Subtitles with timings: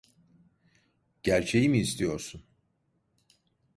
[1.23, 2.43] Gerçeği mi istiyorsun?